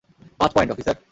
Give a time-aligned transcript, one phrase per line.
[0.39, 0.95] পাঁচ point, officer!